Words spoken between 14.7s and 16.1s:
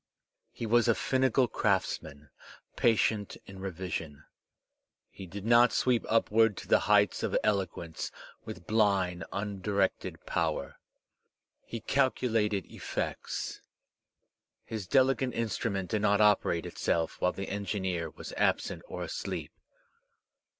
deUcate instrument did